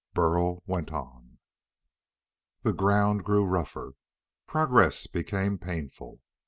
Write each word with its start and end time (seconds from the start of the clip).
Burl 0.15 0.63
went 0.65 0.91
on. 0.91 1.37
The 2.63 2.73
ground 2.73 3.23
grew 3.23 3.45
rougher; 3.45 3.93
progress 4.47 5.05
became 5.05 5.59
painful. 5.59 6.21